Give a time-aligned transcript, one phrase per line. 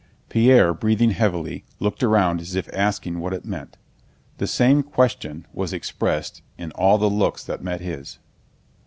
[0.29, 3.77] Pierre, breathing heavily, looked around as if asking what it meant.
[4.39, 8.17] The same question was expressed in all the looks that met his.